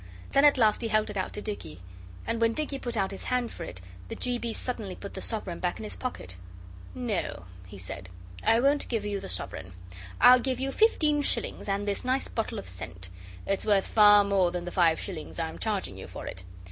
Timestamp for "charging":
15.59-15.99